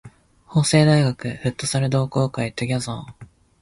[0.47, 3.05] 法政大学フットサル同好会 together